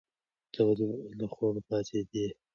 [0.53, 0.87] ته ولې
[1.19, 2.25] له خوبه پاڅېدې؟